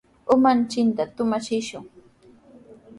Umanchikta 0.33 1.03
tumachishun. 1.15 1.85